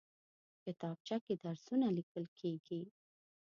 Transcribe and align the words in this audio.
کتابچه 0.65 1.17
کې 1.25 1.33
درسونه 1.43 1.87
لیکل 1.97 2.25
کېږي 2.39 2.81